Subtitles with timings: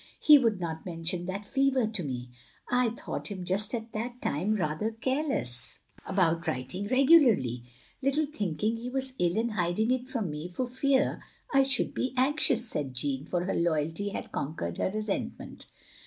[0.19, 2.31] "He would not mention that fever to me—
[2.67, 5.77] I thought him just at that time rather careless
[6.07, 7.63] 3SO THE LONELY LADY about writing regtilariy—
[8.03, 11.21] ^little thinking he was ill and hiding it from me for fear
[11.53, 15.67] I should be anx ious," said Jeanne, for her loyalty had con quered her resentment.